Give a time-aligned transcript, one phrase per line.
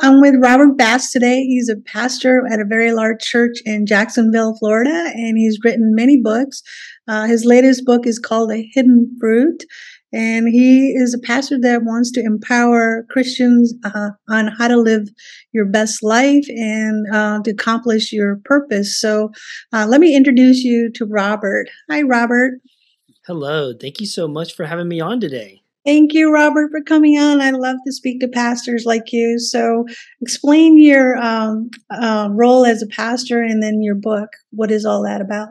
[0.00, 1.42] I'm with Robert Bass today.
[1.42, 6.20] He's a pastor at a very large church in Jacksonville, Florida, and he's written many
[6.20, 6.62] books.
[7.08, 9.64] Uh, his latest book is called The Hidden Fruit.
[10.12, 15.08] And he is a pastor that wants to empower Christians uh, on how to live
[15.52, 18.98] your best life and uh, to accomplish your purpose.
[18.98, 19.30] So
[19.72, 21.68] uh, let me introduce you to Robert.
[21.90, 22.52] Hi, Robert.
[23.26, 23.74] Hello.
[23.78, 25.60] Thank you so much for having me on today.
[25.88, 27.40] Thank you, Robert, for coming on.
[27.40, 29.38] I love to speak to pastors like you.
[29.38, 29.86] So,
[30.20, 34.28] explain your um, uh, role as a pastor and then your book.
[34.50, 35.48] What is all that about?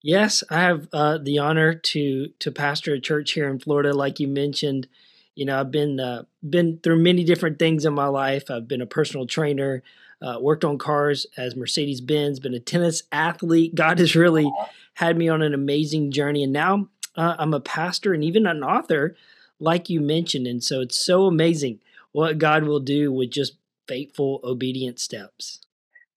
[0.00, 4.20] Yes, I have uh, the honor to to pastor a church here in Florida, like
[4.20, 4.86] you mentioned.
[5.34, 8.52] You know, I've been uh, been through many different things in my life.
[8.52, 9.82] I've been a personal trainer,
[10.22, 13.74] uh, worked on cars as Mercedes Benz, been a tennis athlete.
[13.74, 14.48] God has really
[14.94, 18.62] had me on an amazing journey, and now uh, I'm a pastor and even an
[18.62, 19.16] author
[19.60, 20.46] like you mentioned.
[20.46, 21.80] And so it's so amazing
[22.12, 23.54] what God will do with just
[23.86, 25.60] faithful, obedient steps.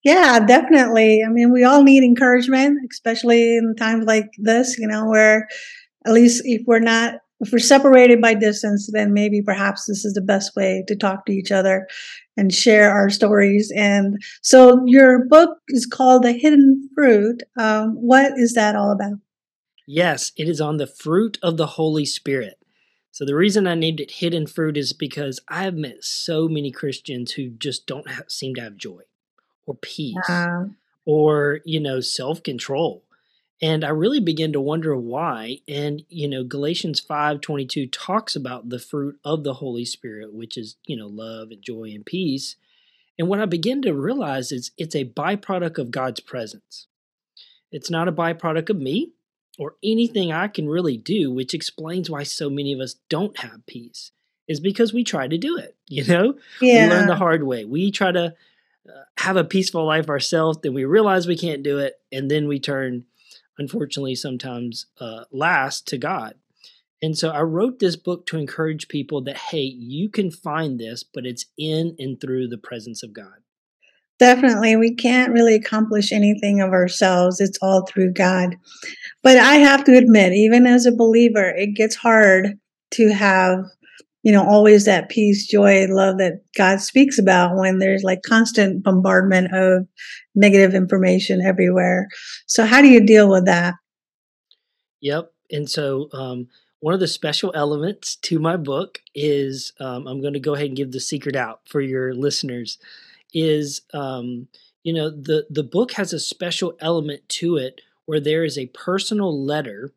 [0.03, 1.23] Yeah, definitely.
[1.23, 5.47] I mean, we all need encouragement, especially in times like this, you know, where
[6.05, 10.13] at least if we're not, if we're separated by distance, then maybe perhaps this is
[10.13, 11.87] the best way to talk to each other
[12.35, 13.71] and share our stories.
[13.75, 17.43] And so your book is called The Hidden Fruit.
[17.59, 19.19] Um, what is that all about?
[19.87, 22.60] Yes, it is on the fruit of the Holy Spirit.
[23.11, 26.71] So the reason I named it hidden fruit is because I have met so many
[26.71, 29.01] Christians who just don't have, seem to have joy
[29.65, 30.65] or peace uh,
[31.05, 33.03] or you know self-control.
[33.63, 35.59] And I really begin to wonder why.
[35.67, 40.77] And you know Galatians 5:22 talks about the fruit of the Holy Spirit, which is,
[40.85, 42.55] you know, love and joy and peace.
[43.19, 46.87] And what I begin to realize is it's a byproduct of God's presence.
[47.71, 49.11] It's not a byproduct of me
[49.61, 53.63] or anything I can really do, which explains why so many of us don't have
[53.67, 54.11] peace,
[54.47, 55.75] is because we try to do it.
[55.87, 56.87] You know, yeah.
[56.87, 57.65] we learn the hard way.
[57.65, 58.33] We try to
[58.87, 62.47] uh, have a peaceful life ourselves, then we realize we can't do it, and then
[62.47, 63.03] we turn,
[63.57, 66.35] unfortunately, sometimes uh, last to God.
[67.01, 71.03] And so I wrote this book to encourage people that, hey, you can find this,
[71.03, 73.43] but it's in and through the presence of God.
[74.21, 74.75] Definitely.
[74.75, 77.41] We can't really accomplish anything of ourselves.
[77.41, 78.55] It's all through God.
[79.23, 82.59] But I have to admit, even as a believer, it gets hard
[82.91, 83.65] to have,
[84.21, 88.83] you know, always that peace, joy, love that God speaks about when there's like constant
[88.83, 89.87] bombardment of
[90.35, 92.07] negative information everywhere.
[92.45, 93.73] So, how do you deal with that?
[94.99, 95.33] Yep.
[95.49, 96.47] And so, um,
[96.79, 100.67] one of the special elements to my book is um, I'm going to go ahead
[100.67, 102.77] and give the secret out for your listeners
[103.33, 104.47] is um,
[104.83, 108.67] you know the the book has a special element to it where there is a
[108.67, 109.93] personal letter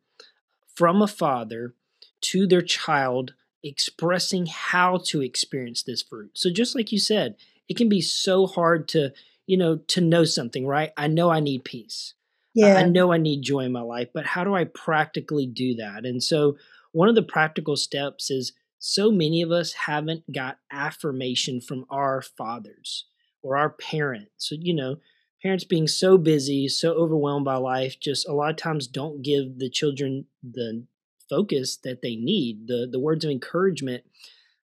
[0.74, 1.74] from a father
[2.20, 6.30] to their child expressing how to experience this fruit.
[6.34, 7.36] So just like you said,
[7.68, 9.12] it can be so hard to,
[9.46, 10.92] you know, to know something, right?
[10.96, 12.14] I know I need peace.
[12.54, 12.76] Yeah.
[12.76, 16.04] I know I need joy in my life, but how do I practically do that?
[16.04, 16.56] And so
[16.92, 22.22] one of the practical steps is so many of us haven't got affirmation from our
[22.22, 23.06] fathers
[23.44, 24.30] or our parents.
[24.38, 24.96] So, you know,
[25.42, 29.58] parents being so busy, so overwhelmed by life, just a lot of times don't give
[29.58, 30.84] the children the
[31.28, 34.02] focus that they need, the the words of encouragement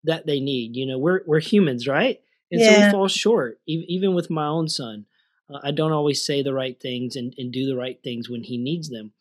[0.04, 0.76] that they need.
[0.76, 2.22] You know, we're we're humans, right?
[2.52, 2.74] And yeah.
[2.74, 3.60] so we fall short.
[3.68, 5.06] Even with my own son,
[5.54, 8.44] uh, I don't always say the right things and, and do the right things when
[8.44, 9.12] he needs them.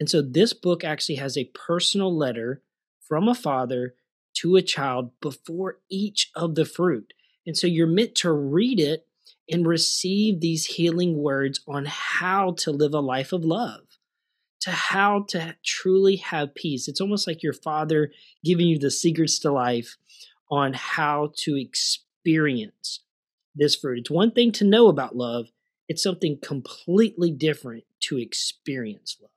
[0.00, 2.62] And so this book actually has a personal letter
[3.06, 3.94] from a father
[4.34, 7.12] to a child before each of the fruit.
[7.46, 9.06] And so you're meant to read it
[9.50, 13.82] and receive these healing words on how to live a life of love,
[14.60, 16.88] to how to truly have peace.
[16.88, 18.12] It's almost like your father
[18.44, 19.96] giving you the secrets to life
[20.50, 23.00] on how to experience
[23.54, 23.98] this fruit.
[23.98, 25.46] It's one thing to know about love,
[25.88, 29.31] it's something completely different to experience love.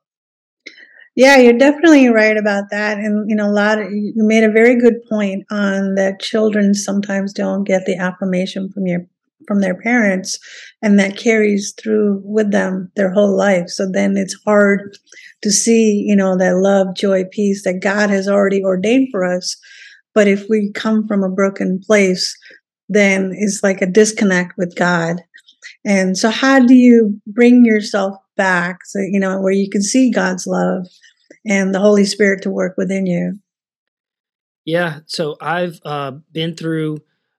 [1.16, 2.98] Yeah, you're definitely right about that.
[2.98, 6.74] And, you know, a lot of, you made a very good point on that children
[6.74, 9.06] sometimes don't get the affirmation from your
[9.46, 10.40] from their parents
[10.82, 13.68] and that carries through with them their whole life.
[13.68, 14.96] So then it's hard
[15.42, 19.56] to see you know that love joy peace that god has already ordained for us.
[20.14, 22.36] But if we come from a broken place
[22.88, 25.22] then it's like a disconnect with god.
[25.84, 30.10] And so how do you bring yourself back so you know where you can see
[30.10, 30.86] god's love
[31.46, 33.38] and the holy spirit to work within you
[34.64, 36.98] yeah so i've uh, been through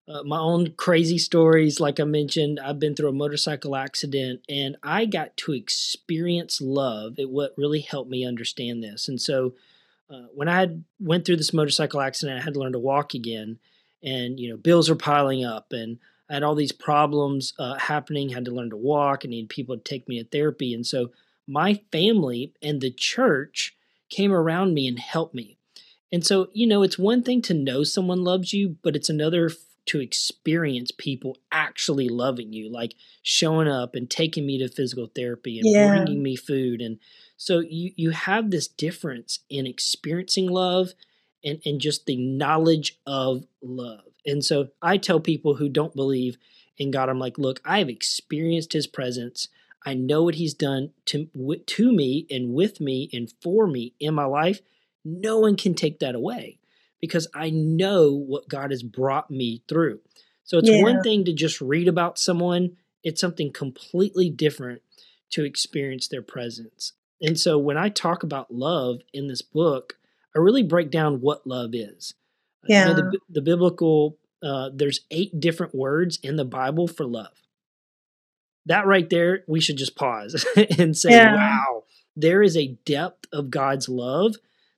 [0.10, 1.80] uh, my own crazy stories.
[1.80, 7.16] Like I mentioned, I've been through a motorcycle accident and I got to experience love.
[7.20, 9.10] It what really helped me understand this.
[9.10, 9.56] And so
[10.10, 13.14] uh, when I had went through this motorcycle accident, I had to learn to walk
[13.14, 13.60] again.
[14.02, 16.00] And, you know, bills are piling up and
[16.30, 19.76] I had all these problems uh, happening, had to learn to walk, and needed people
[19.76, 20.74] to take me to therapy.
[20.74, 21.12] And so
[21.48, 23.76] my family and the church
[24.10, 25.58] came around me and helped me.
[26.12, 29.52] And so, you know, it's one thing to know someone loves you, but it's another
[29.88, 32.94] to experience people actually loving you, like
[33.24, 35.76] showing up and taking me to physical therapy and Yeah.
[35.76, 36.82] bringing me food.
[36.82, 37.00] And
[37.38, 40.94] so you you have this difference in experiencing love
[41.44, 44.06] and, and just the knowledge of love.
[44.26, 46.38] And so I tell people who don't believe
[46.78, 49.48] in God, I'm like, look, I have experienced his presence.
[49.86, 51.30] I know what he's done to,
[51.66, 54.62] to me and with me and for me in my life.
[55.06, 56.60] No one can take that away
[57.00, 60.00] because I know what God has brought me through.
[60.44, 60.82] So it's Yeah.
[60.82, 64.82] one thing to just read about someone, it's something completely different
[65.32, 66.94] to experience their presence.
[67.22, 70.00] And so when I talk about love in this book,
[70.36, 72.14] I really break down what love is.
[72.68, 72.94] You know, Yeah.
[73.12, 77.42] the, the biblical, uh, there's eight different words in the Bible for love.
[78.68, 80.46] That right there, we should just pause
[80.78, 81.36] and say, Yeah.
[81.36, 81.84] wow,
[82.16, 84.36] there is a depth of God's love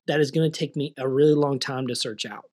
[0.07, 2.49] that is going to take me a really long time to search out.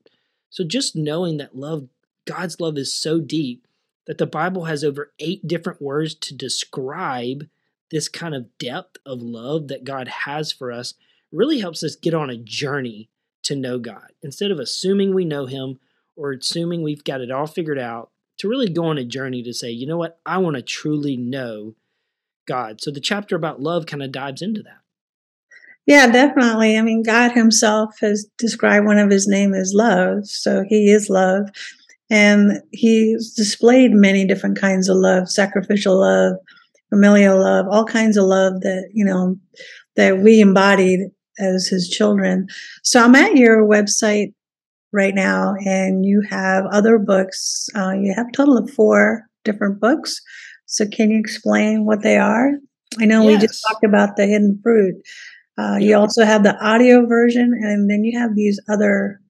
[0.50, 1.88] So just knowing that love,
[2.26, 3.66] God's love is so deep
[4.06, 7.48] that the Bible has over eight different words to describe
[7.90, 10.94] this kind of depth of love that God has for us
[11.32, 13.08] really helps us get on a journey
[13.42, 14.12] to know God.
[14.22, 15.78] Instead of assuming we know Him
[16.16, 19.52] or assuming we've got it all figured out, to really go on a journey to
[19.52, 21.74] say, you know what, I want to truly know
[22.46, 22.80] God.
[22.80, 24.80] So the chapter about love kind of dives into that.
[25.86, 26.76] Yeah, definitely.
[26.76, 31.08] I mean, God Himself has described one of His name as love, so He is
[31.08, 31.48] love,
[32.10, 36.34] and He's displayed many different kinds of love: sacrificial love,
[36.90, 39.36] familial love, all kinds of love that you know
[39.94, 41.00] that we embodied
[41.38, 42.48] as His children.
[42.82, 44.34] So I'm at your website
[44.92, 47.68] right now, and you have other books.
[47.74, 50.20] Uh, you have a total of four different books.
[50.66, 52.52] So can you explain what they are?
[52.98, 54.96] I know we just talked about the hidden fruit.
[55.58, 59.20] Uh, you also have the audio version, and then you have these other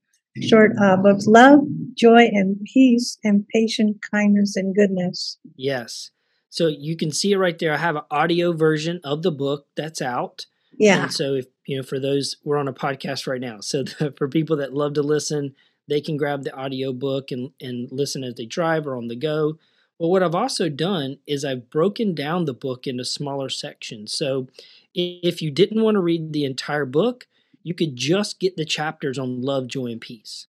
[0.42, 1.60] short uh, books love,
[1.94, 5.38] joy, and peace, and patient kindness and goodness.
[5.56, 6.10] Yes.
[6.50, 7.74] So you can see it right there.
[7.74, 10.46] I have an audio version of the book that's out.
[10.76, 11.04] Yeah.
[11.04, 13.60] And so if you know, for those we're on a podcast right now.
[13.60, 15.54] So the, for people that love to listen,
[15.88, 19.16] they can grab the audio book and and listen as they drive or on the
[19.16, 19.58] go.
[19.98, 24.12] Well, what I've also done is I've broken down the book into smaller sections.
[24.12, 24.46] So
[24.94, 27.26] if you didn't want to read the entire book,
[27.62, 30.48] you could just get the chapters on love, joy, and peace.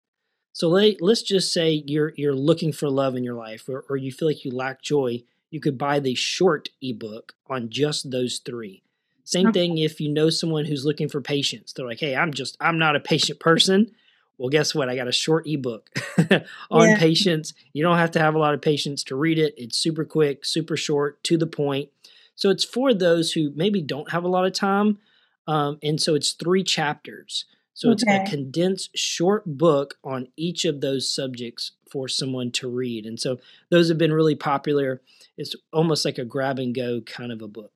[0.51, 3.95] So let, let's just say you're you're looking for love in your life or, or
[3.95, 8.39] you feel like you lack joy, you could buy the short ebook on just those
[8.39, 8.83] three.
[9.27, 9.59] Same Okay.
[9.59, 11.73] thing if you know someone who's looking for patience.
[11.73, 13.91] They're like, "Hey, I'm just I'm not a patient person."
[14.37, 14.87] Well, guess what?
[14.87, 15.89] I got a short ebook
[16.71, 16.97] on Yeah.
[16.97, 17.53] patience.
[17.73, 19.53] You don't have to have a lot of patience to read it.
[19.57, 21.89] It's super quick, super short, to the point.
[22.35, 24.99] So it's for those who maybe don't have a lot of time.
[25.47, 27.45] Um, and so it's three chapters.
[27.73, 33.05] So it's a condensed short book on each of those subjects for someone to read.
[33.05, 33.39] And so
[33.69, 35.01] those have been really popular.
[35.37, 37.71] It's almost like a grab and go kind of a book.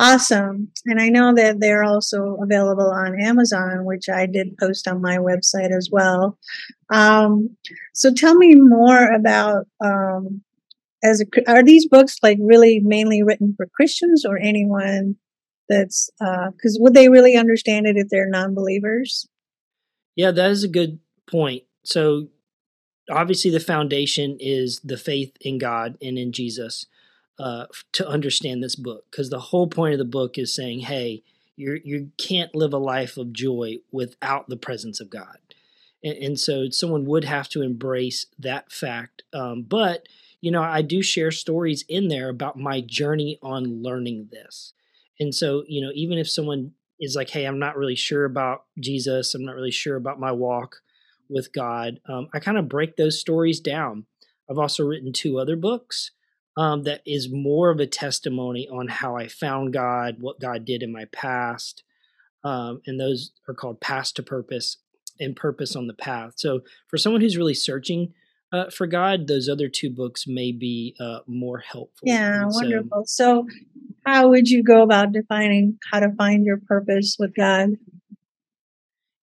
[0.00, 0.70] Awesome.
[0.86, 5.16] And I know that they're also available on Amazon, which I did post on my
[5.16, 6.38] website as well.
[6.88, 7.56] Um,
[7.94, 10.42] so tell me more about um,
[11.02, 15.16] as a, are these books like really mainly written for Christians or anyone
[15.68, 19.26] that's because would they really understand it if they're non-believers?
[20.14, 21.64] Yeah, that is a good point.
[21.84, 22.28] So
[23.10, 26.86] obviously the foundation is the faith in God and in Jesus
[27.38, 31.22] uh, to understand this book because the whole point of the book is saying, hey,
[31.56, 35.38] you you can't live a life of joy without the presence of God,
[36.02, 39.22] and, and so someone would have to embrace that fact.
[39.32, 40.06] Um, but
[40.40, 44.72] you know, I do share stories in there about my journey on learning this,
[45.18, 48.64] and so you know, even if someone is like, hey, I'm not really sure about
[48.80, 50.76] Jesus, I'm not really sure about my walk
[51.28, 54.06] with God, um, I kind of break those stories down.
[54.50, 56.10] I've also written two other books
[56.58, 60.82] um, that is more of a testimony on how I found God, what God did
[60.82, 61.84] in my past.
[62.42, 64.78] Um, and those are called Past to Purpose
[65.20, 66.32] and Purpose on the Path.
[66.36, 68.12] So for someone who's really searching
[68.52, 72.08] uh, for God, those other two books may be uh, more helpful.
[72.08, 73.04] Yeah, so- wonderful.
[73.06, 73.46] So,
[74.04, 77.70] how would you go about defining how to find your purpose with God?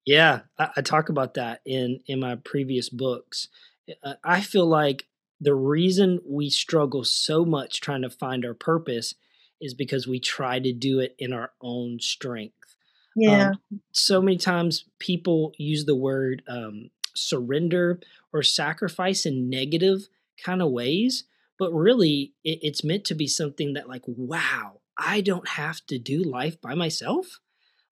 [0.06, 3.48] Yeah, I, I talk about that in in my previous books.
[4.04, 5.08] Uh, I feel like
[5.46, 9.16] the reason we struggle so much trying to find our purpose
[9.62, 12.78] is because we try to do it in our own strength.
[13.16, 13.60] Yeah, Um,
[13.92, 18.02] so many times people use the word um, surrender
[18.34, 20.08] or sacrifice in negative
[20.44, 21.26] kind of ways,
[21.60, 26.00] but really it, it's meant to be something that, like, wow, I don't have to
[26.00, 27.40] do life by myself.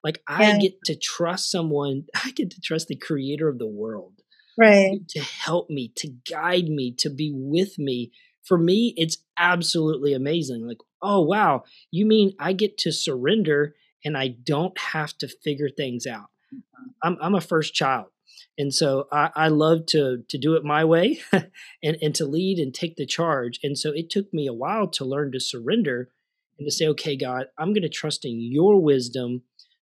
[0.04, 0.54] Like, I Yeah.
[0.54, 4.23] get to trust someone, I get to trust the creator of the world
[4.58, 5.08] Right.
[5.10, 8.12] to help me, to guide me, to be with me.
[8.44, 10.68] For me, it's absolutely amazing.
[10.68, 15.70] Like, oh, wow, you mean I get to surrender and I don't have to figure
[15.70, 16.30] things out?
[16.54, 16.90] Mm-hmm.
[17.04, 18.08] I'm, I'm a first child.
[18.58, 22.60] And so I, I love to to do it my way and, and to lead
[22.60, 23.60] and take the charge.
[23.64, 26.10] And so it took me a while to learn to surrender
[26.58, 29.42] and to say, okay, God, I'm going to trust in your wisdom,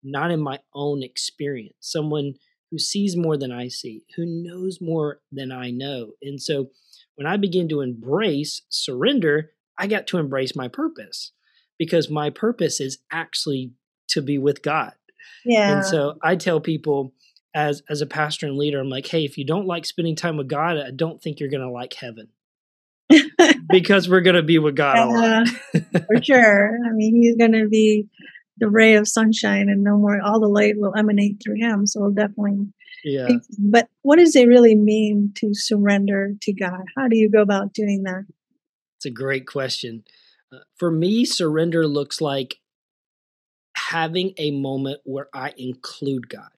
[0.04, 1.76] not in my own experience.
[1.80, 2.36] Someone
[2.76, 6.12] who sees more than I see, who knows more than I know.
[6.22, 6.72] And so
[7.16, 11.32] when I begin to embrace surrender, I got to embrace my purpose
[11.80, 13.72] because my purpose is actually
[14.10, 14.92] to be with God.
[15.46, 15.78] Yeah.
[15.78, 17.14] And so I tell people
[17.54, 20.36] as as a pastor and leader, I'm like, hey, if you don't like spending time
[20.36, 22.28] with God, I don't think you're gonna like heaven.
[23.70, 25.48] because we're gonna be with God a lot.
[26.08, 26.78] For sure.
[26.86, 28.10] I mean, he's going to be
[28.58, 30.22] the ray of sunshine, and no more.
[30.22, 31.86] All the light will emanate through him.
[31.86, 32.68] So we'll definitely.
[33.04, 33.28] Yeah.
[33.60, 36.84] But what does it really mean to surrender to God?
[36.98, 38.26] How do you go about doing that?
[38.98, 40.04] It's a great question.
[40.52, 42.60] Uh, for me, surrender looks like
[43.76, 46.50] having a moment where I include God.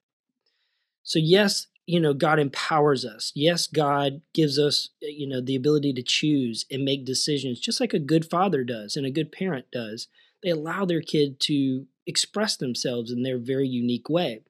[1.04, 3.32] So, yes, you know, God empowers us.
[3.34, 7.80] Yes, God gives us, uh, you know, the ability to choose and make decisions, just
[7.80, 10.08] like a good father does and a good parent does.
[10.44, 14.42] They allow their kid to express themselves in their very unique way.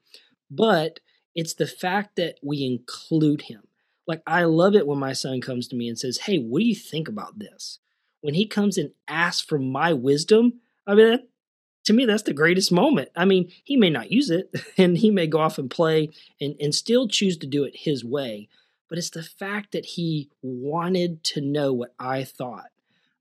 [0.50, 1.00] But
[1.36, 3.64] it's the fact that we include him.
[4.08, 6.66] Like, I love it when my son comes to me and says, Hey, what do
[6.66, 7.80] you think about this?
[8.22, 11.28] When he comes and asks for my wisdom, I mean, that,
[11.86, 13.10] to me, that's the greatest moment.
[13.16, 16.56] I mean, he may not use it and he may go off and play and,
[16.60, 18.50] and still choose to do it his way.
[18.90, 22.70] But it's the fact that he wanted to know what I thought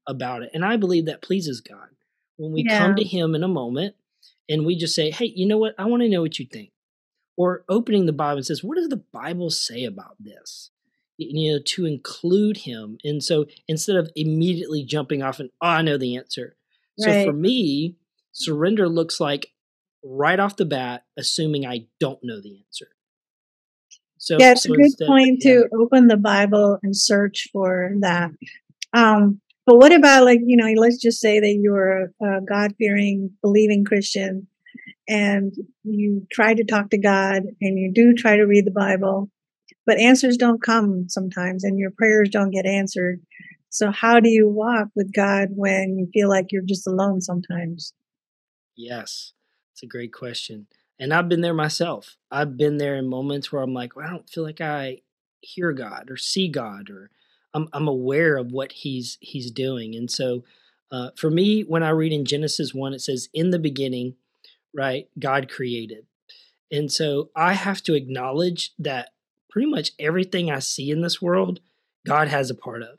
[0.07, 0.51] about it.
[0.55, 1.89] And I believe that pleases God.
[2.37, 2.79] When we Yeah.
[2.79, 3.95] come to him in a moment
[4.49, 5.75] and we just say, Hey, you know what?
[5.79, 6.73] I want to know what you think.
[7.37, 10.71] Or opening the Bible and says, What does the Bible say about this?
[11.19, 12.99] You know, to include him.
[13.05, 16.57] And so instead of immediately jumping off and, Oh, I know the answer.
[16.99, 17.97] So for me,
[18.33, 19.53] surrender looks like
[20.03, 22.89] right off the bat, assuming I don't know the answer.
[24.19, 28.31] So, Yeah, it's a good point yeah, to open the Bible and search for that.
[28.93, 33.33] Um, but what about like you know, let's just say that you're a, a God-fearing,
[33.43, 34.47] believing Christian,
[35.09, 35.53] and
[35.85, 39.31] you try to talk to God, and you do try to read the Bible,
[39.85, 43.21] but answers don't come sometimes, and your prayers don't get answered.
[43.69, 47.93] So how do you walk with God when you feel like you're just alone sometimes?
[48.77, 49.33] yes,
[49.73, 50.67] it's a great question.
[50.99, 52.17] And I've been there myself.
[52.31, 55.03] I've been there in moments where I'm like, well, I don't feel like I
[55.41, 57.11] hear God or see God or
[57.57, 59.97] I'm, I'm aware of what he's he's doing.
[59.97, 60.45] And so
[60.93, 64.15] uh, for me, when I read in Genesis 1, it says, in the beginning,
[64.75, 66.07] right, God created.
[66.71, 69.11] And so I have to acknowledge that
[69.51, 71.61] pretty much everything I see in this world,
[72.07, 72.99] God has a part of.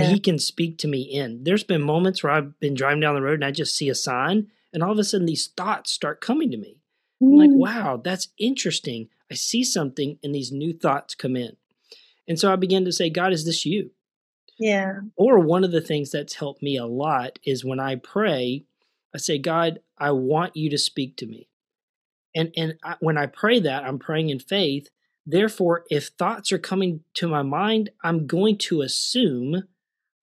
[0.00, 1.44] And he can speak to me in.
[1.44, 3.94] There's been moments where I've been driving down the road and I just see a
[3.94, 6.78] sign, and all of a sudden these thoughts start coming to me.
[7.20, 9.08] I'm like, Mm, wow, that's interesting.
[9.30, 11.56] I see something, and these new thoughts come in.
[12.28, 13.90] And so I begin to say, God, is this you?
[14.58, 18.64] yeah, Or one of the things that's helped me a lot is when I pray,
[19.14, 21.48] I say, God, I want you to speak to me.
[22.34, 24.88] And and I, when I pray that, I'm praying in faith.
[25.26, 29.64] Therefore, if thoughts are coming to my mind, I'm going to assume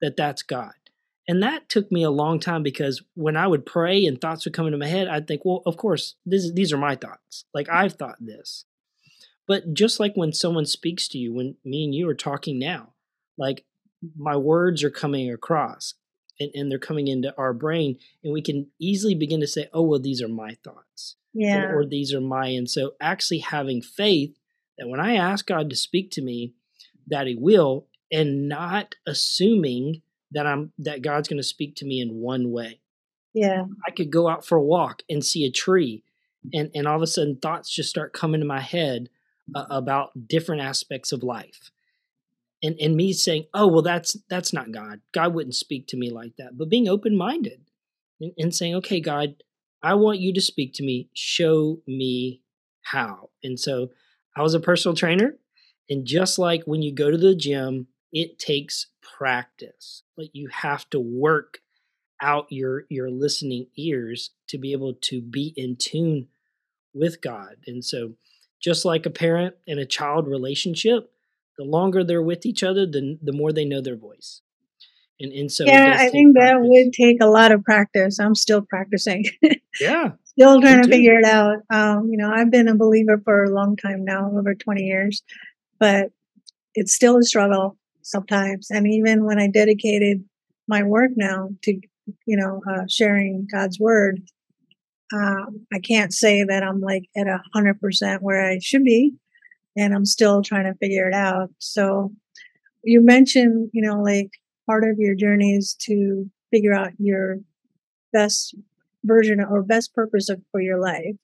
[0.02, 0.74] that that's God.
[1.28, 4.54] And that took me a long time because when I would pray and thoughts would
[4.54, 7.46] come into my head, I'd think, well, of course, this, is- these are my thoughts.
[7.54, 8.66] Like I've thought this.
[9.50, 12.94] But just like when someone speaks to you, when me and you are talking now,
[13.36, 13.66] like
[14.16, 15.96] my words are coming across
[16.40, 19.82] and, and they're coming into our brain, and we can easily begin to say, oh,
[19.82, 22.46] well, these are my thoughts yeah, or, or these are my.
[22.46, 24.38] And so actually having faith
[24.78, 26.54] that when I ask God to speak to me,
[27.08, 32.00] that He will, and not assuming that I'm that God's going to speak to me
[32.02, 32.82] in one way.
[33.34, 36.04] yeah, I could go out for a walk and see a tree,
[36.54, 39.10] and and all of a sudden thoughts just start coming to my head
[39.56, 41.72] uh, about different aspects of life,
[42.64, 45.02] and and me saying, oh well, that's that's not God.
[45.14, 46.58] God wouldn't speak to me like that.
[46.58, 47.62] But being open minded
[48.20, 49.36] and, and saying, okay, God,
[49.82, 51.10] I want you to speak to me.
[51.14, 52.42] Show me
[52.82, 53.30] how.
[53.44, 53.90] And so
[54.36, 55.36] I was a personal trainer,
[55.90, 60.04] and just like when you go to the gym, it takes practice.
[60.18, 61.60] Like you have to work
[62.22, 66.28] out your your listening ears to be able to be in tune
[66.94, 67.56] with God.
[67.68, 68.14] And so
[68.62, 71.12] just like a parent and a child relationship,
[71.58, 74.42] the longer they're with each other, the the more they know their voice.
[75.20, 76.62] And and so yeah, I think practice.
[76.62, 78.20] that would take a lot of practice.
[78.20, 79.26] I'm still practicing.
[79.82, 81.58] yeah, still trying to figure it out.
[81.70, 85.22] Um, you know, I've been a believer for a long time now, over 20 years,
[85.80, 86.12] but
[86.74, 88.72] it's still a struggle sometimes.
[88.72, 90.24] And even when I dedicated
[90.68, 91.74] my work now to,
[92.26, 94.22] you know, uh, sharing God's word,
[95.14, 99.14] um, I can't say that I'm like at a hundred percent where I should be,
[99.76, 101.50] and I'm still trying to figure it out.
[101.60, 102.12] So
[102.84, 104.32] you mentioned, you know, like
[104.66, 107.38] part of your journey is to figure out your
[108.14, 108.56] best
[109.04, 111.16] version or best purpose of, for your life.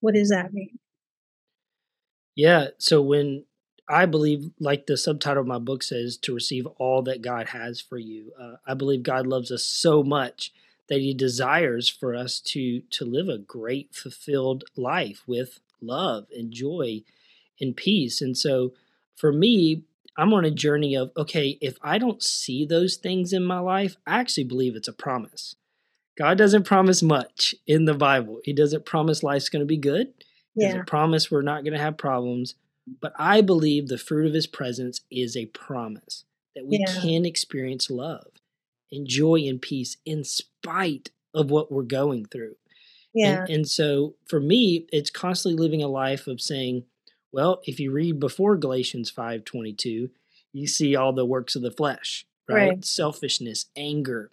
[0.00, 0.78] What does that mean?
[2.34, 2.68] Yeah.
[2.78, 3.44] So when
[3.88, 7.80] I believe, like the subtitle of my book says, to receive all that God has
[7.80, 8.32] for you.
[8.40, 10.52] Uh, I believe God loves us so much
[10.88, 16.52] that He desires for us to to live a great, fulfilled life with love and
[16.52, 17.02] joy
[17.60, 18.20] and peace.
[18.20, 18.72] And so,
[19.16, 19.82] for me,
[20.16, 23.96] I'm on a journey of okay, if I don't see those things in my life,
[24.06, 25.56] I actually believe it's a promise.
[26.16, 28.40] God doesn't promise much in the Bible.
[28.44, 30.12] He doesn't promise life's going to be good.
[30.54, 30.68] He yeah.
[30.68, 32.54] doesn't promise we're not going to have problems.
[33.00, 36.24] But I believe the fruit of his presence is a promise
[36.54, 37.00] that we yeah.
[37.00, 38.26] can experience love
[38.94, 42.56] and joy and peace in spite of what we're going through.
[43.14, 43.42] Yeah.
[43.42, 46.84] And, and so for me, it's constantly living a life of saying,
[47.32, 50.10] well, if you read before Galatians 5:22,
[50.52, 52.68] you see all the works of the flesh, right?
[52.68, 52.84] right?
[52.84, 54.30] Selfishness, anger.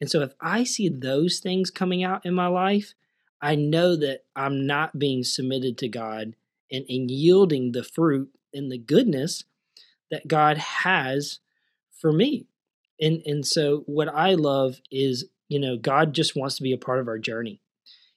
[0.00, 2.94] And so if I see those things coming out in my life,
[3.40, 6.34] I know that I'm not being submitted to God
[6.70, 9.44] and, and yielding the fruit and the goodness
[10.10, 11.40] that God has
[11.92, 12.46] for me.
[13.00, 16.78] And and so what I love is, you know, God just wants to be a
[16.78, 17.60] part of our journey.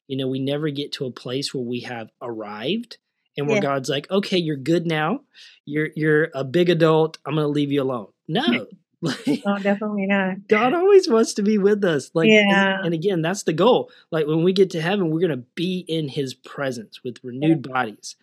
[0.08, 2.98] You know, we never get to a place where we have arrived
[3.38, 3.62] and where yeah.
[3.62, 5.22] God's like, okay, you're good now.
[5.66, 7.18] You're you're a big adult.
[7.26, 8.08] I'm gonna leave you alone.
[8.28, 8.68] No.
[9.00, 10.48] Like, oh, definitely not.
[10.48, 12.10] God always wants to be with us.
[12.16, 12.78] Like, yeah.
[12.78, 13.92] and, and, again, that's the goal.
[14.10, 17.74] Like when we get to heaven, we're gonna be in His presence with renewed yeah.
[17.74, 18.16] bodies.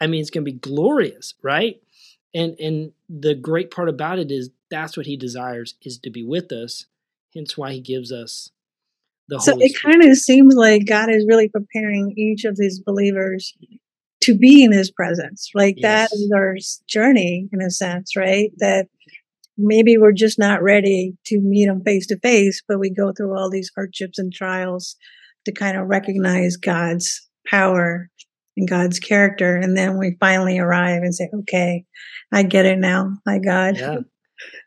[0.00, 1.80] I mean, it's gonna be glorious, right?
[2.34, 6.22] And and the great part about it is that's what He desires is to be
[6.22, 6.86] with us.
[7.34, 8.50] Hence, why He gives us
[9.28, 9.40] the.
[9.40, 13.54] So Holy it kind of seems like God is really preparing each of these believers
[14.22, 15.50] to be in his presence.
[15.54, 16.10] Like yes.
[16.10, 16.56] that is our
[16.88, 18.50] journey in a sense, right?
[18.58, 18.88] That
[19.56, 23.36] maybe we're just not ready to meet him face to face, but we go through
[23.36, 24.96] all these hardships and trials
[25.44, 28.10] to kind of recognize God's power
[28.58, 29.56] and God's character.
[29.56, 31.86] And then we finally arrive and say, okay,
[32.32, 33.18] I get it now.
[33.24, 33.78] My God.
[33.78, 33.98] Yeah.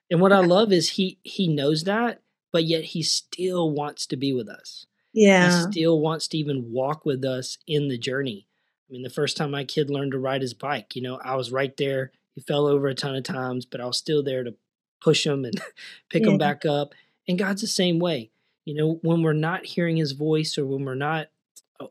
[0.09, 4.17] And what I love is he he knows that, but yet he still wants to
[4.17, 4.85] be with us.
[5.13, 5.65] Yeah.
[5.65, 8.47] He still wants to even walk with us in the journey.
[8.89, 11.35] I mean, the first time my kid learned to ride his bike, you know, I
[11.35, 12.11] was right there.
[12.33, 14.55] He fell over a ton of times, but I was still there to
[15.01, 15.61] push him and
[16.09, 16.31] pick yeah.
[16.31, 16.93] him back up.
[17.27, 18.31] And God's the same way.
[18.65, 21.27] You know, when we're not hearing his voice or when we're not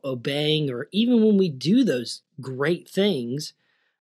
[0.03, 3.53] obeying or even when we do those great things,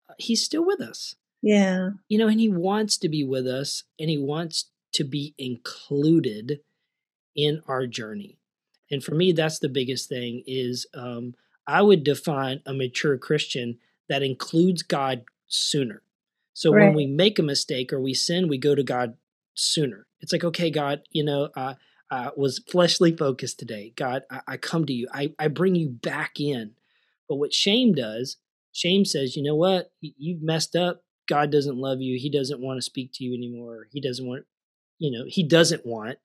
[0.08, 1.16] uh, he's still with us.
[1.42, 1.90] Yeah.
[2.08, 6.60] You know, and he wants to be with us and he wants to be included
[7.36, 8.38] in our journey.
[8.90, 11.34] And for me, that's the biggest thing is um,
[11.66, 16.02] I would define a mature Christian that includes God sooner.
[16.52, 16.86] So right.
[16.86, 19.16] when we make a mistake or we sin, we go to God
[19.54, 20.06] sooner.
[20.20, 21.74] It's like, okay, God, you know, uh,
[22.10, 23.92] I was fleshly focused today.
[23.96, 25.08] God, I, I come to you.
[25.12, 26.72] I, I bring you back in.
[27.28, 28.36] But what shame does,
[28.72, 29.90] shame says, you know what?
[30.00, 31.02] You've messed up.
[31.28, 32.18] God doesn't love you.
[32.18, 33.88] He doesn't want to speak to you anymore.
[33.90, 34.44] He doesn't want,
[34.98, 36.18] you know, he doesn't want.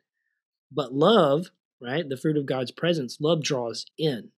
[0.72, 2.08] But love, right?
[2.08, 4.30] The fruit of God's presence, love draws in.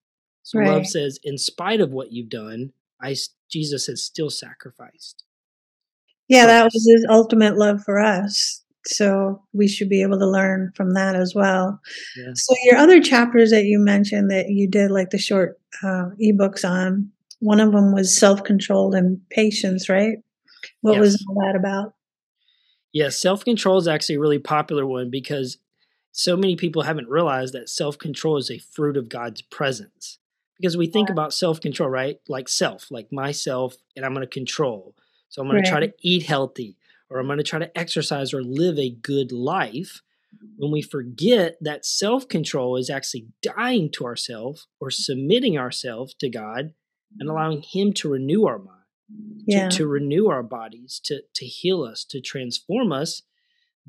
[0.43, 0.69] So right.
[0.69, 3.15] love says, in spite of what you've done, I
[3.51, 5.23] Jesus has still sacrificed.
[6.27, 8.60] Yeah, that was his ultimate love for us.
[8.85, 11.79] So we should be able to learn from that as well.
[12.17, 12.31] Yeah.
[12.35, 16.67] So your other chapters that you mentioned that you did like the short uh, ebooks
[16.67, 20.17] on, one of them was self-control and patience, right?
[20.81, 20.99] What yes.
[20.99, 21.93] was all that about?
[22.93, 25.57] Yeah, self-control is actually a really popular one because
[26.11, 30.19] so many people haven't realized that self-control is a fruit of God's presence
[30.61, 32.19] because we think about self control, right?
[32.27, 34.95] Like self, like myself, and I'm going to control.
[35.29, 35.65] So I'm going right.
[35.65, 36.77] to try to eat healthy,
[37.11, 40.01] or I'm going to try to exercise or live a good life.
[40.55, 46.29] When we forget that self control is actually dying to ourselves or submitting ourselves to
[46.29, 46.73] God
[47.19, 48.85] and allowing Him to renew our mind,
[49.45, 49.67] yeah.
[49.69, 53.23] to, to renew our bodies, to, to heal us, to transform us.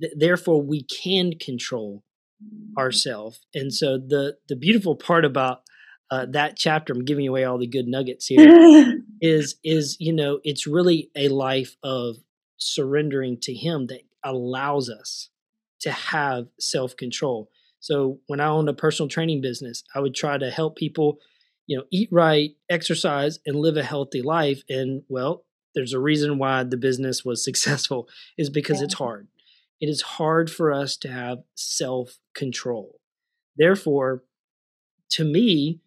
[0.01, 2.03] Th- therefore, we can control
[2.77, 3.47] ourselves.
[3.55, 5.63] And so the the beautiful part about
[6.11, 10.41] uh, that chapter, I'm giving away all the good nuggets here, is is you know
[10.43, 12.17] it's really a life of
[12.63, 15.29] surrendering to Him that allows us
[15.81, 17.51] to have self control.
[17.81, 21.19] So when I owned a personal training business, I would try to help people,
[21.67, 24.63] you know, eat right, exercise, and live a healthy life.
[24.69, 25.45] And well,
[25.75, 28.85] there's a reason why the business was successful is because yeah.
[28.85, 29.29] it's hard.
[29.81, 33.01] It is hard for us to have self control.
[33.57, 34.23] Therefore,
[35.11, 35.81] to me,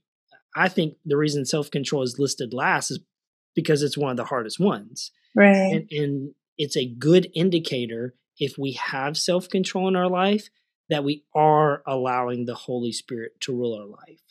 [0.56, 3.00] I think the reason self control is listed last is
[3.56, 5.12] because it's one of the hardest ones.
[5.34, 5.72] Right.
[5.72, 10.50] And, and it's a good indicator if we have self control in our life
[10.90, 14.22] that we are allowing the Holy Spirit to rule our life.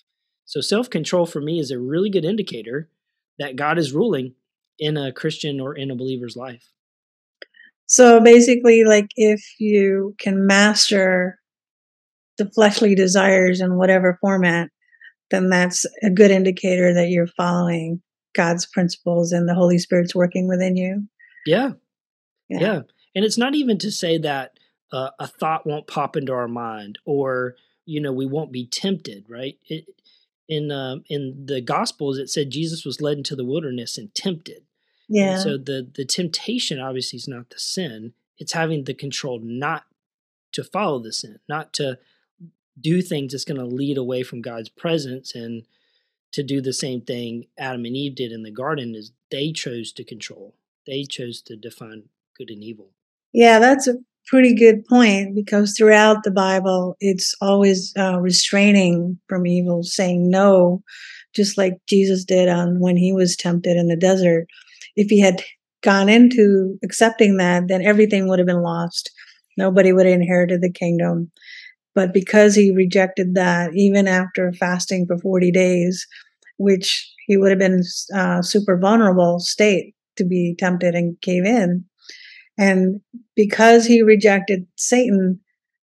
[0.44, 2.88] So, self control for me is a really good indicator
[3.38, 4.34] that God is ruling
[4.78, 6.72] in a Christian or in a believer's life.
[7.86, 11.38] So, basically, like if you can master
[12.38, 14.70] the fleshly desires in whatever format,
[15.30, 18.02] then that's a good indicator that you're following
[18.34, 21.06] God's principles and the Holy Spirit's working within you.
[21.46, 21.72] Yeah.
[22.48, 22.60] Yeah.
[22.60, 22.80] yeah.
[23.14, 24.58] And it's not even to say that
[24.92, 29.26] uh, a thought won't pop into our mind or, you know, we won't be tempted,
[29.28, 29.58] right?
[29.66, 29.86] It,
[30.48, 34.64] in uh, in the Gospels, it said Jesus was led into the wilderness and tempted.
[35.08, 35.32] Yeah.
[35.32, 39.84] And so the the temptation obviously is not the sin; it's having the control not
[40.52, 41.98] to follow the sin, not to
[42.78, 45.64] do things that's going to lead away from God's presence and
[46.32, 49.92] to do the same thing Adam and Eve did in the garden is they chose
[49.92, 50.54] to control.
[50.86, 52.90] They chose to define good and evil.
[53.32, 59.46] Yeah, that's a pretty good point because throughout the Bible, it's always uh, restraining from
[59.46, 60.82] evil, saying no,
[61.34, 64.46] just like Jesus did on when he was tempted in the desert.
[64.96, 65.42] If he had
[65.82, 69.10] gone into accepting that, then everything would have been lost.
[69.56, 71.30] Nobody would have inherited the kingdom.
[71.94, 76.06] But because he rejected that, even after fasting for 40 days,
[76.56, 77.82] which he would have been
[78.14, 81.84] uh, super vulnerable state to be tempted and gave in.
[82.58, 83.00] And
[83.34, 85.40] because he rejected Satan,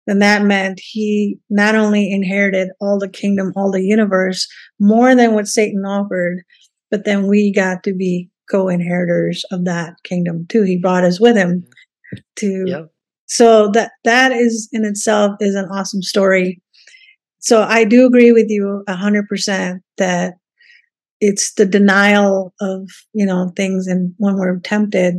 [0.08, 4.48] then that meant he not only inherited all the kingdom, all the universe,
[4.80, 6.44] more than what Satan offered,
[6.92, 10.64] but then we got to be co-inheritors of that kingdom too.
[10.64, 11.66] He brought us with him
[12.38, 12.90] to yep
[13.28, 16.62] so that that is in itself is an awesome story
[17.40, 20.36] so i do agree with you a 100% that
[21.22, 25.16] it's the denial of you know things and when we're tempted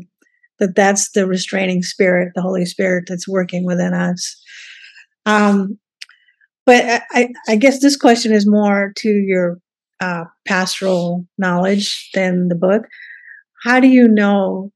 [0.59, 4.41] that that's the restraining spirit the holy spirit that's working within us
[5.27, 5.79] um
[6.65, 9.59] but i i guess this question is more to your
[9.99, 12.83] uh, pastoral knowledge than the book
[13.65, 14.71] how do you know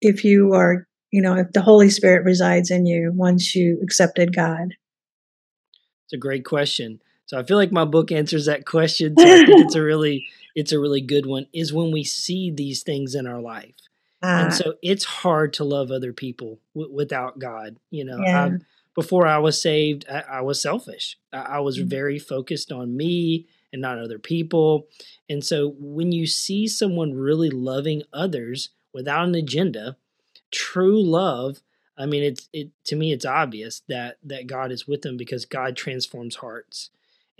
[0.00, 4.34] if you are you know, if the Holy Spirit resides in you once you accepted
[4.34, 4.74] God?
[6.04, 7.00] It's a great question.
[7.26, 9.16] So I feel like my book answers that question.
[9.16, 11.46] So I think it's a really it's a really good one.
[11.54, 13.76] Is when we see these things in our life,
[14.24, 17.76] uh, and so it's hard to love other people w- without God.
[17.90, 18.56] You know, yeah.
[18.94, 21.18] before I was saved, I, I was selfish.
[21.32, 21.88] I, I was mm-hmm.
[21.88, 24.86] very focused on me and not other people.
[25.28, 29.96] And so when you see someone really loving others without an agenda,
[30.54, 31.60] true love
[31.98, 35.44] i mean it's it to me it's obvious that that god is with them because
[35.44, 36.90] god transforms hearts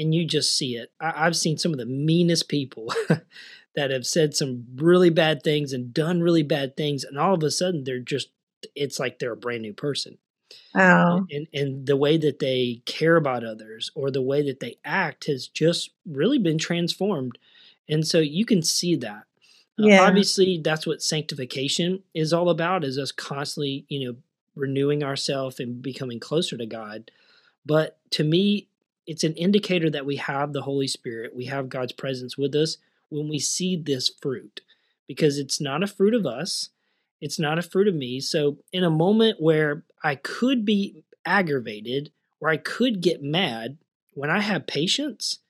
[0.01, 2.93] and you just see it I, i've seen some of the meanest people
[3.77, 7.43] that have said some really bad things and done really bad things and all of
[7.43, 8.29] a sudden they're just
[8.75, 10.19] it's like they're a brand new person
[10.75, 11.27] Oh.
[11.31, 15.27] And, and the way that they care about others or the way that they act
[15.27, 17.39] has just really been transformed.
[17.89, 19.25] And so you can see that.
[19.79, 20.03] Uh, yeah.
[20.03, 24.17] Uh, obviously, that's what sanctification is all about: is us constantly, you know,
[24.55, 27.11] renewing ourselves and becoming closer to God.
[27.67, 28.69] But to me,
[29.07, 32.79] it's an indicator that we have the Holy Spirit, we have God's presence with us
[33.11, 34.61] when we see this fruit,
[35.07, 36.71] because it's not a fruit of us,
[37.21, 38.21] it's not a fruit of me.
[38.21, 43.79] So, in a moment where I could be aggravated or I could get mad,
[44.15, 45.41] when I have patience,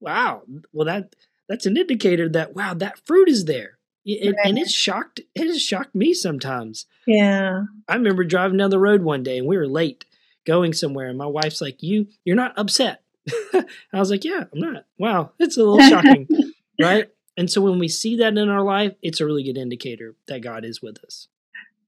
[0.00, 1.14] wow, well that
[1.48, 3.78] that's an indicator that wow that fruit is there.
[4.04, 4.46] It, right.
[4.46, 6.86] and it shocked it has shocked me sometimes.
[7.06, 7.64] Yeah.
[7.86, 10.04] I remember driving down the road one day and we were late
[10.44, 13.02] going somewhere and my wife's like you you're not upset.
[13.54, 14.86] I was like yeah i'm not.
[14.98, 16.26] Wow it's a little shocking
[16.80, 20.14] right and so when we see that in our life it's a really good indicator
[20.28, 21.28] that god is with us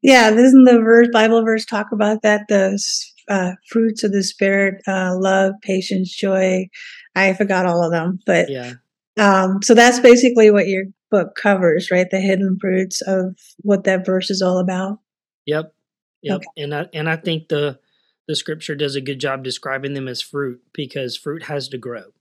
[0.02, 2.82] yeah doesn't the verse bible verse talk about that the
[3.28, 6.68] uh, fruits of the spirit uh, love patience joy
[7.14, 8.74] i forgot all of them but yeah
[9.16, 12.10] um, so that's basically what your book covers, right?
[12.10, 14.98] The hidden fruits of what that verse is all about.
[15.46, 15.72] Yep.
[16.22, 16.36] Yep.
[16.36, 16.62] Okay.
[16.62, 17.78] And I and I think the
[18.26, 22.12] the scripture does a good job describing them as fruit because fruit has to grow.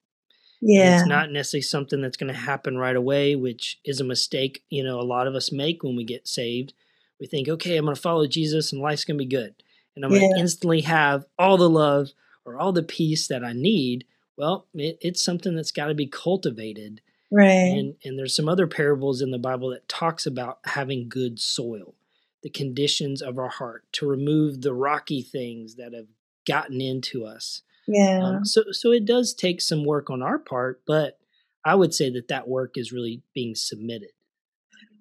[0.65, 0.99] Yeah.
[0.99, 4.83] It's not necessarily something that's going to happen right away, which is a mistake, you
[4.83, 6.73] know, a lot of us make when we get saved.
[7.19, 9.55] we think, okay, I'm going to follow Jesus and life's going to be good.
[9.95, 12.11] And I'm going to instantly have all the love
[12.45, 14.05] or all the peace that I need.
[14.37, 17.01] Well, it, it's something that's got to be cultivated.
[17.29, 17.47] Right.
[17.47, 21.93] And, and there's some other parables in the Bible that talks about having good soil,
[22.41, 26.07] the conditions of our heart, to remove the rocky things that have
[26.47, 27.61] gotten into us.
[27.87, 28.21] Yeah.
[28.23, 31.17] Um, so, so it does take some work on our part, but
[31.65, 34.09] I would say that that work is really being submitted.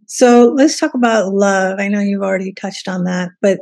[0.07, 1.79] So let's talk about love.
[1.79, 3.61] I know you've already touched on that, but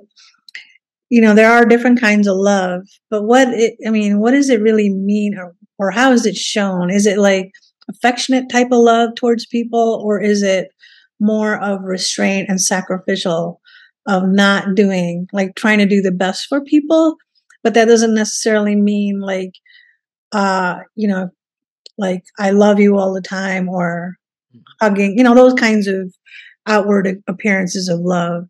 [1.10, 4.48] you know, there are different kinds of love, but what it, I mean, what does
[4.48, 6.90] it really mean or, or how is it shown?
[6.90, 7.50] Is it like
[7.88, 10.68] affectionate type of love towards people or is it
[11.18, 13.60] more of restraint and sacrificial
[14.06, 17.16] of not doing, like trying to do the best for people?
[17.62, 19.52] But that doesn't necessarily mean like,
[20.32, 21.30] uh, you know,
[21.98, 24.16] like I love you all the time or
[24.80, 26.14] hugging, you know, those kinds of
[26.66, 28.48] outward appearances of love.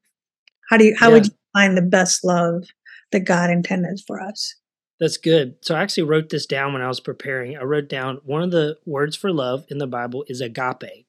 [0.69, 2.65] How do you, how would you find the best love
[3.11, 4.55] that God intended for us?
[5.01, 5.57] That's good.
[5.63, 7.57] So I actually wrote this down when I was preparing.
[7.57, 11.07] I wrote down one of the words for love in the Bible is agape.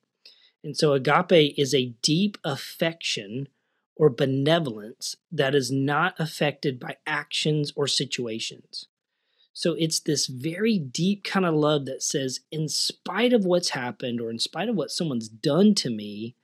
[0.64, 3.50] And so agape is a deep affection
[3.96, 8.88] or benevolence that is not affected by actions or situations.
[9.54, 14.22] So it's this very deep kind of love that says, in spite of what's happened
[14.22, 16.36] or in spite of what someone's done to me,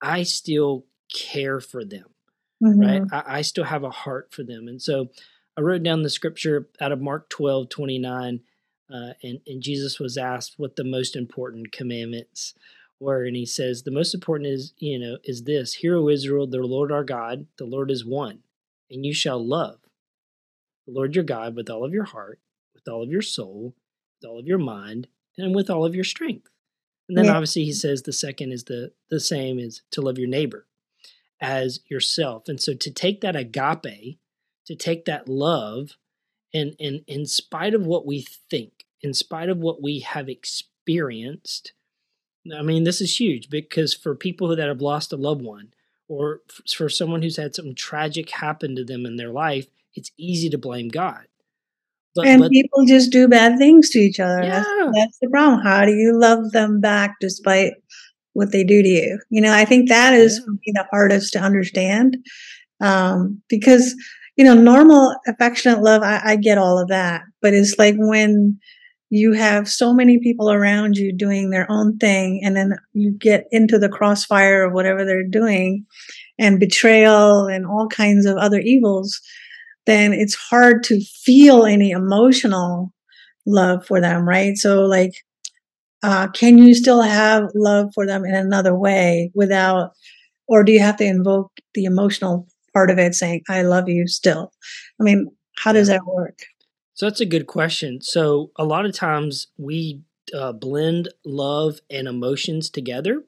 [0.00, 2.12] I still care for them
[2.62, 3.02] right?
[3.02, 3.12] Mhm.
[3.12, 4.68] I, I still have a heart for them.
[4.68, 5.10] And so
[5.56, 8.40] I wrote down the scripture out of Mark 12, 29,
[8.92, 12.54] uh, and, and Jesus was asked what the most important commandments
[13.02, 13.24] were.
[13.24, 16.58] And he says, the most important is, you know, is this, Hear, O Israel, the
[16.58, 18.40] Lord our God, the Lord is one,
[18.90, 19.78] and you shall love
[20.86, 22.40] the Lord your God with all of your heart,
[22.74, 23.74] with all of your soul,
[24.20, 26.48] with all of your mind, and with all of your strength.
[27.08, 27.32] And then Yeah.
[27.34, 30.66] obviously he says the second is the the same is to love your neighbor
[31.40, 32.48] as yourself.
[32.48, 34.18] And so to take that agape,
[34.66, 35.98] to take that love,
[36.54, 41.72] and and in spite of what we think, in spite of what we have experienced,
[42.56, 45.72] I mean, this is huge because for people that have lost a loved one,
[46.08, 50.50] or for someone who's had something tragic happen to them in their life, it's easy
[50.50, 51.26] to blame God.
[52.14, 54.40] But, and but people just do bad things to each other.
[54.42, 54.90] That's, Yeah.
[54.92, 55.60] that's the problem.
[55.62, 57.72] How do you love them back despite
[58.34, 59.18] what they do to you?
[59.30, 60.52] You know, I think that is Yeah.
[60.52, 62.18] me the hardest to understand
[62.80, 63.94] um, because,
[64.36, 67.22] you know, normal affectionate love, I, I get all of that.
[67.40, 68.58] But it's like when
[69.14, 73.44] you have so many people around you doing their own thing and then you get
[73.52, 75.84] into the crossfire of whatever they're doing
[76.38, 79.20] and betrayal and all kinds of other evils
[79.86, 82.92] then it's hard to feel any emotional
[83.46, 84.56] love for them, right?
[84.56, 85.12] So, like,
[86.02, 89.92] uh, can you still have love for them in another way without,
[90.48, 94.06] or do you have to invoke the emotional part of it saying, I love you
[94.08, 94.52] still?
[95.00, 96.38] I mean, how does that work?
[96.94, 98.00] So that's a good question.
[98.02, 100.02] So a lot of times we
[100.34, 103.24] uh, blend love and emotions together,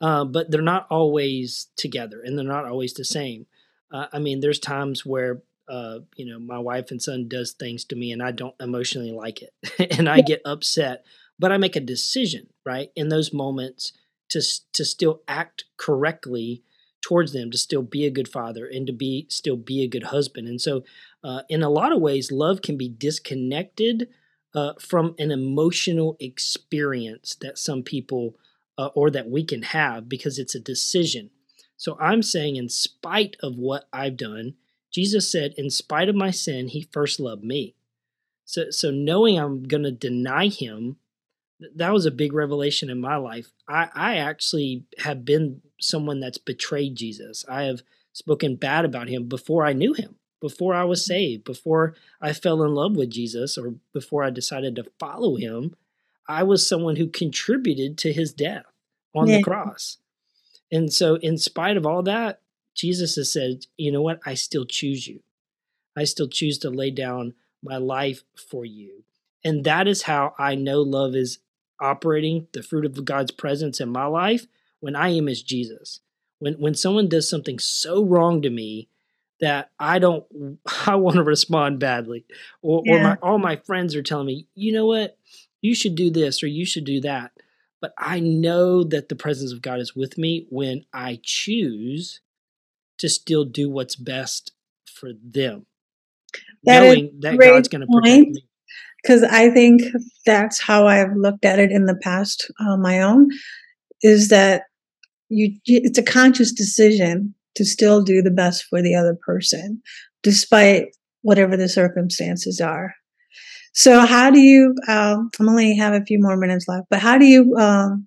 [0.00, 3.46] uh, but they're not always together, and they're not always the same.
[3.92, 7.84] Uh, I mean, there's times where uh, you know my wife and son does things
[7.86, 9.52] to me, and I don't emotionally like it,
[9.98, 11.04] and I get upset.
[11.38, 13.92] But I make a decision, right, in those moments
[14.30, 16.62] to to still act correctly
[17.06, 20.02] towards them, to still be a good father, and to be still be a good
[20.02, 20.48] husband.
[20.48, 20.82] And so
[21.22, 24.08] uh, in a lot of ways, love can be disconnected
[24.56, 28.34] uh, from an emotional experience that some people
[28.76, 31.30] uh, or that we can have because it's a decision.
[31.76, 34.54] So I'm saying, in spite of what I've done,
[34.92, 37.76] Jesus said, in spite of my sin, he first loved me.
[38.46, 40.96] So, so knowing I'm going to deny him,
[41.76, 43.52] that was a big revelation in my life.
[43.68, 47.44] I, I actually have been someone that's betrayed Jesus.
[47.48, 51.94] I have spoken bad about him before I knew him, before I was saved, before
[52.20, 55.76] I fell in love with Jesus, or before I decided to follow him.
[56.28, 58.64] I was someone who contributed to his death
[59.14, 59.38] on Yeah.
[59.38, 59.98] the cross.
[60.72, 62.40] And so, in spite of all that,
[62.74, 64.20] Jesus has said, you know what?
[64.26, 65.20] I still choose you.
[65.96, 69.04] I still choose to lay down my life for you.
[69.44, 71.38] And that is how I know love is
[71.80, 74.46] operating the fruit of God's presence in my life
[74.86, 75.98] when I am as Jesus.
[76.38, 78.88] When when someone does something so wrong to me
[79.40, 80.24] that I don't
[80.86, 82.24] I want to respond badly.
[82.62, 85.18] Or, or my all my friends are telling me, you know what,
[85.60, 87.32] you should do this or you should do that.
[87.80, 92.20] But I know that the presence of God is with me when I choose
[92.98, 94.52] to still do what's best
[94.86, 95.66] for them.
[96.62, 98.46] That knowing that God's going to protect me.
[99.02, 99.82] Because I think
[100.24, 103.30] that's how I've looked at it in the past, uh, my own,
[104.02, 104.62] is that
[105.28, 109.82] you, it's a conscious decision to still do the best for the other person,
[110.22, 110.88] despite
[111.22, 112.94] whatever the circumstances are.
[113.72, 114.74] So, how do you?
[114.88, 118.06] Um, I'm only have a few more minutes left, but how do you um,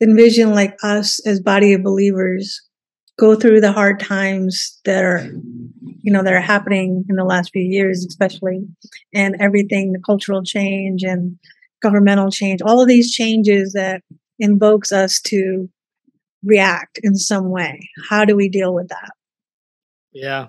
[0.00, 2.60] envision like us as body of believers
[3.18, 5.26] go through the hard times that are,
[6.02, 8.60] you know, that are happening in the last few years, especially,
[9.14, 11.38] and everything, the cultural change and
[11.82, 14.02] governmental change, all of these changes that
[14.38, 15.68] invokes us to
[16.46, 17.90] react in some way.
[18.08, 19.10] How do we deal with that?
[20.12, 20.48] Yeah.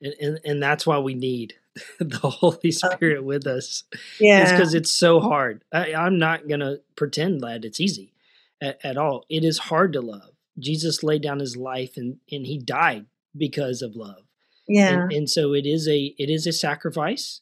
[0.00, 1.54] And, and, and that's why we need
[1.98, 3.84] the Holy uh, Spirit with us.
[4.18, 4.42] Yeah.
[4.42, 5.64] It's because it's so hard.
[5.72, 8.14] I, I'm not going to pretend that it's easy
[8.62, 9.24] at, at, all.
[9.28, 10.30] It is hard to love.
[10.58, 14.22] Jesus laid down his life and, and he died because of love.
[14.68, 15.02] Yeah.
[15.02, 17.40] And, and so it is a it is a sacrifice,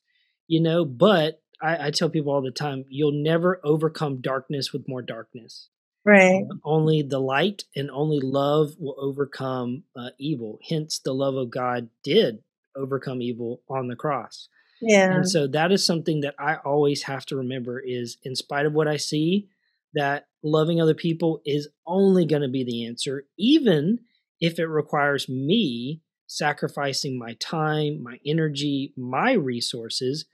[0.48, 4.88] you know, but I, I tell people all the time, you'll never overcome darkness with
[4.88, 5.68] more darkness.
[6.04, 6.44] Right.
[6.64, 10.58] Only the light and only love will overcome uh, evil.
[10.68, 12.42] Hence, the love of God did
[12.76, 14.48] overcome evil on the cross.
[14.80, 15.14] Yeah.
[15.14, 18.72] And so that is something that I always have to remember is in spite of
[18.72, 19.48] what I see,
[19.94, 24.00] that loving other people is only going to be the answer, even
[24.40, 30.24] if it requires me sacrificing my time, my energy, my resources.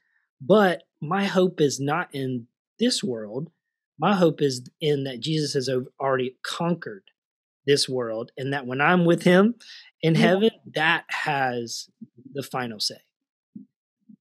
[0.40, 2.46] But my hope is not in
[2.78, 3.50] this world.
[3.98, 5.68] My hope is in that Jesus has
[6.00, 7.04] already conquered
[7.66, 9.54] this world, and that when I'm with him
[10.00, 11.88] in heaven, that has
[12.32, 12.96] the final say.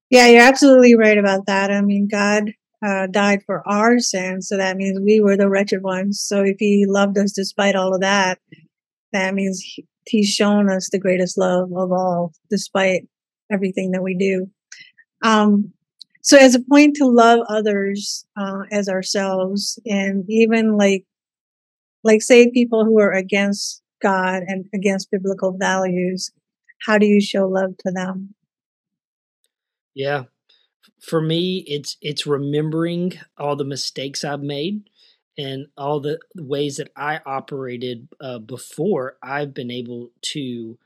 [0.10, 1.72] Yeah, you're absolutely right about that.
[1.72, 2.52] I mean, God
[2.86, 6.22] uh, died for our sins, so that means we were the wretched ones.
[6.22, 8.40] So if He loved us despite all of that,
[9.12, 13.04] that means he, He's shown us the greatest love of all, despite
[13.52, 14.48] everything that we do.
[15.24, 15.74] Um,
[16.28, 21.06] so as a point to love others uh, as ourselves, and even like,
[22.04, 26.30] like say people who are against God and against biblical values,
[26.86, 28.36] how do you show love to them?
[29.96, 30.24] Yeah.
[31.00, 34.90] For me, it's it's remembering all the mistakes I've made
[35.38, 40.78] and all the ways that I operated uh, before I've been able to,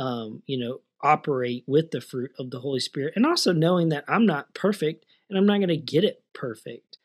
[0.00, 4.04] um, you know, operate with the fruit of the Holy Spirit, and also knowing that
[4.08, 6.98] I'm not perfect and I'm not going to get it perfect.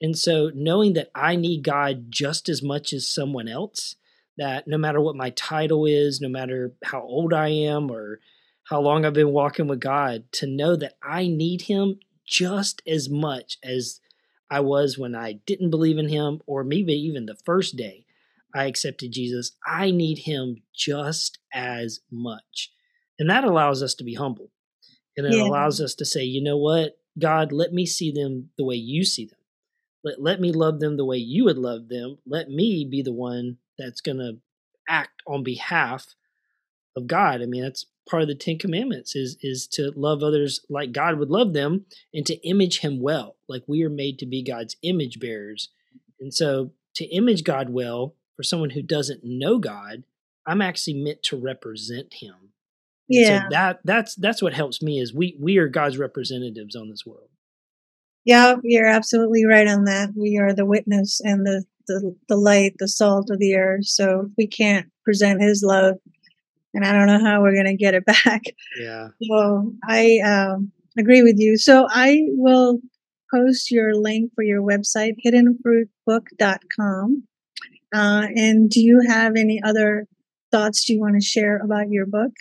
[0.00, 3.96] And so, knowing that I need God just as much as someone else,
[4.38, 8.20] that no matter what my title is, no matter how old I am or
[8.64, 13.10] how long I've been walking with God, to know that I need Him just as
[13.10, 14.00] much as
[14.50, 18.06] I was when I didn't believe in Him, or maybe even the first day
[18.54, 19.52] I accepted Jesus.
[19.66, 22.72] I need Him just as much.
[23.20, 24.50] And that allows us to be humble.
[25.16, 25.44] And it yeah.
[25.44, 29.04] allows us to say, you know what, God, let me see them the way you
[29.04, 29.38] see them.
[30.02, 32.18] Let, let me love them the way you would love them.
[32.26, 34.38] Let me be the one that's going to
[34.88, 36.14] act on behalf
[36.96, 37.42] of God.
[37.42, 41.18] I mean, that's part of the Ten Commandments is is to love others like God
[41.18, 44.76] would love them and to image Him well, like we are made to be God's
[44.82, 45.68] image bearers.
[46.18, 50.04] And so, to image God well for someone who doesn't know God,
[50.46, 52.49] I'm actually meant to represent Him.
[53.10, 56.88] Yeah, so that that's that's what helps me is we we are God's representatives on
[56.88, 57.28] this world.
[58.24, 60.10] Yeah, you're absolutely right on that.
[60.16, 63.86] We are the witness and the the, the light, the salt of the earth.
[63.86, 65.96] So we can't present His love
[66.74, 68.42] and I don't know how we're going to get it back.
[68.78, 69.08] Yeah.
[69.22, 71.56] So I um, agree with you.
[71.56, 72.80] So I will
[73.32, 77.22] post your link for your website, hiddenfruitbook.com.
[77.92, 80.06] Uh, and do you have any other
[80.50, 82.32] thoughts do you want to share about your book?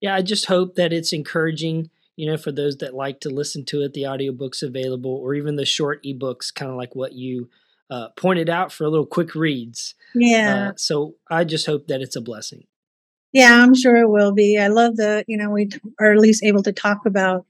[0.00, 3.64] Yeah, I just hope that it's encouraging, you know, for those that like to listen
[3.66, 7.50] to it, the audiobook's available, or even the short ebooks, kind of like what you
[7.90, 9.94] uh, pointed out for a little quick reads.
[10.14, 10.70] Yeah.
[10.70, 12.64] Uh, so I just hope that it's a blessing.
[13.32, 14.58] Yeah, I'm sure it will be.
[14.58, 17.46] I love that, you know, we are at least able to talk about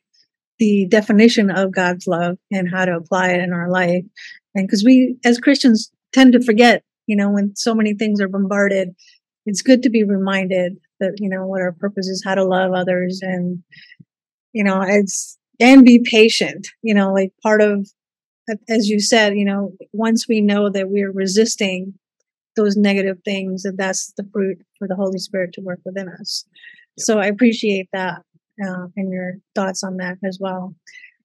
[0.59, 4.05] the definition of God's love and how to apply it in our life.
[4.55, 8.29] And because we, as Christians, tend to forget, you know, when so many things are
[8.29, 8.95] bombarded,
[9.47, 12.73] it's good to be reminded that, you know, what our purpose is, how to love
[12.73, 13.63] others and,
[14.53, 17.89] you know, it's, and be patient, you know, like part of,
[18.69, 21.95] as you said, you know, once we know that we're resisting
[22.57, 26.45] those negative things and that's the fruit for the holy spirit to work within us.
[26.97, 27.05] Yep.
[27.05, 28.23] so i appreciate that
[28.63, 30.75] uh, and your thoughts on that as well.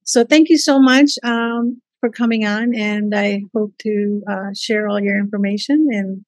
[0.03, 4.88] So thank you so much um, for coming on and i hope to uh, share
[4.88, 6.26] all your information and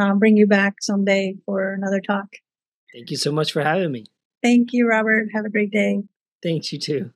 [0.00, 2.28] uh, bring you back someday for another talk
[2.92, 4.04] thank you so much for having me.
[4.42, 5.28] Thank you robert.
[5.34, 6.02] Have a great day.
[6.42, 7.10] Thanks you too